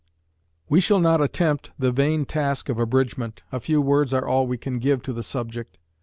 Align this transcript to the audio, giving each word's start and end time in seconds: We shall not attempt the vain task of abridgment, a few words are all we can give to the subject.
We 0.67 0.81
shall 0.81 0.99
not 0.99 1.21
attempt 1.21 1.73
the 1.77 1.91
vain 1.91 2.25
task 2.25 2.69
of 2.69 2.79
abridgment, 2.79 3.43
a 3.51 3.59
few 3.59 3.79
words 3.83 4.15
are 4.15 4.25
all 4.25 4.47
we 4.47 4.57
can 4.57 4.79
give 4.79 5.03
to 5.03 5.13
the 5.13 5.21
subject. 5.21 5.77